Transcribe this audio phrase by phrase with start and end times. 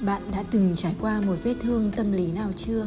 [0.00, 2.86] bạn đã từng trải qua một vết thương tâm lý nào chưa?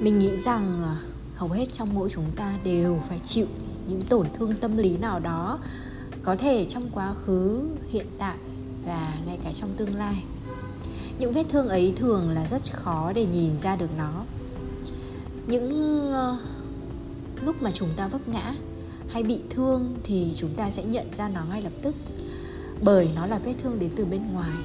[0.00, 0.96] Mình nghĩ rằng ờ,
[1.34, 3.46] hầu hết trong mỗi chúng ta đều phải chịu
[3.88, 5.58] những tổn thương tâm lý nào đó
[6.22, 8.36] có thể trong quá khứ hiện tại
[8.86, 10.24] và ngay cả trong tương lai.
[11.18, 14.24] Những vết thương ấy thường là rất khó để nhìn ra được nó.
[15.46, 16.38] Những uh,
[17.44, 18.54] lúc mà chúng ta vấp ngã
[19.08, 21.94] hay bị thương thì chúng ta sẽ nhận ra nó ngay lập tức
[22.82, 24.58] bởi nó là vết thương đến từ bên ngoài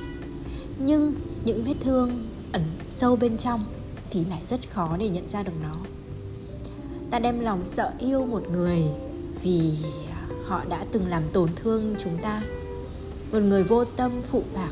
[0.80, 1.14] nhưng
[1.46, 3.66] những vết thương ẩn sâu bên trong
[4.12, 5.76] thì lại rất khó để nhận ra được nó.
[7.12, 8.84] Ta đem lòng sợ yêu một người
[9.44, 9.72] vì
[10.46, 12.44] họ đã từng làm tổn thương chúng ta.
[13.32, 14.72] Một người vô tâm, phụ bạc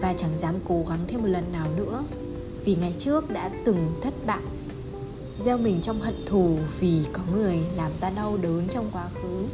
[0.00, 2.04] và chẳng dám cố gắng thêm một lần nào nữa
[2.64, 4.42] vì ngày trước đã từng thất bại,
[5.38, 9.44] gieo mình trong hận thù vì có người làm ta đau đớn trong quá khứ.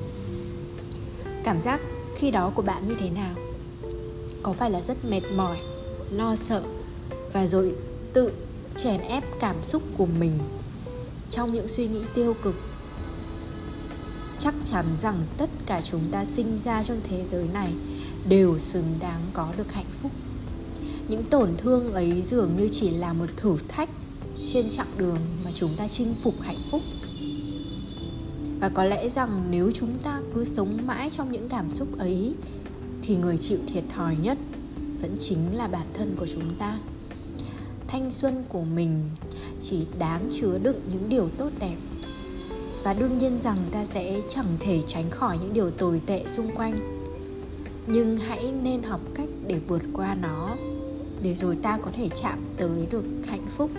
[1.45, 1.81] Cảm giác
[2.17, 3.35] khi đó của bạn như thế nào?
[4.43, 5.59] Có phải là rất mệt mỏi,
[6.11, 6.63] lo sợ
[7.33, 7.75] và rồi
[8.13, 8.33] tự
[8.77, 10.39] chèn ép cảm xúc của mình
[11.31, 12.55] trong những suy nghĩ tiêu cực?
[14.39, 17.73] Chắc chắn rằng tất cả chúng ta sinh ra trong thế giới này
[18.29, 20.13] đều xứng đáng có được hạnh phúc.
[21.09, 23.91] Những tổn thương ấy dường như chỉ là một thử thách
[24.53, 26.83] trên chặng đường mà chúng ta chinh phục hạnh phúc.
[28.61, 32.35] Và có lẽ rằng nếu chúng ta cứ sống mãi trong những cảm xúc ấy
[33.09, 34.39] thì người chịu thiệt thòi nhất
[35.03, 36.79] vẫn chính là bản thân của chúng ta.
[37.87, 39.05] Thanh xuân của mình
[39.61, 41.77] chỉ đáng chứa đựng những điều tốt đẹp.
[42.83, 46.55] Và đương nhiên rằng ta sẽ chẳng thể tránh khỏi những điều tồi tệ xung
[46.57, 47.05] quanh.
[47.87, 50.57] Nhưng hãy nên học cách để vượt qua nó,
[51.23, 53.71] để rồi ta có thể chạm tới được hạnh phúc.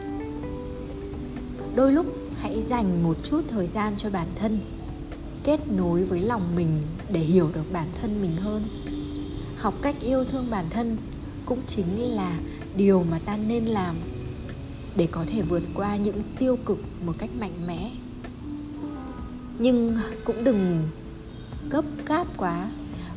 [1.75, 2.05] Đôi lúc
[2.41, 4.59] hãy dành một chút thời gian cho bản thân,
[5.43, 8.63] kết nối với lòng mình để hiểu được bản thân mình hơn
[9.59, 10.97] học cách yêu thương bản thân
[11.45, 12.39] cũng chính là
[12.75, 13.95] điều mà ta nên làm
[14.95, 17.91] để có thể vượt qua những tiêu cực một cách mạnh mẽ.
[19.59, 20.89] Nhưng cũng đừng
[21.69, 22.71] gấp gáp quá,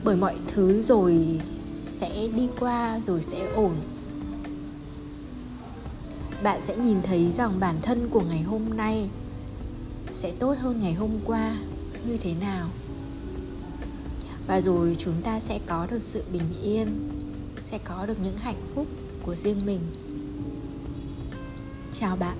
[0.05, 1.41] bởi mọi thứ rồi
[1.87, 3.75] sẽ đi qua, rồi sẽ ổn.
[6.43, 9.09] Bạn sẽ nhìn thấy rằng bản thân của ngày hôm nay
[10.11, 11.57] sẽ tốt hơn ngày hôm qua
[12.07, 12.69] như thế nào
[14.47, 17.09] và rồi chúng ta sẽ có được sự bình yên,
[17.65, 18.87] sẽ có được những hạnh phúc
[19.23, 19.81] của riêng mình.
[21.93, 22.37] Chào bạn,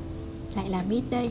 [0.57, 1.31] lại là mít đây.